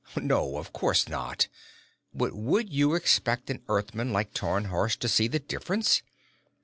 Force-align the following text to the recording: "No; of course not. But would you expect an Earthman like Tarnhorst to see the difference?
"No; 0.19 0.57
of 0.57 0.73
course 0.73 1.07
not. 1.07 1.47
But 2.11 2.33
would 2.33 2.73
you 2.73 2.95
expect 2.95 3.51
an 3.51 3.61
Earthman 3.67 4.11
like 4.11 4.33
Tarnhorst 4.33 4.99
to 5.01 5.07
see 5.07 5.27
the 5.27 5.37
difference? 5.37 6.01